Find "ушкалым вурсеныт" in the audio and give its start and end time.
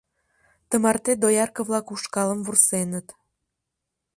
1.93-3.07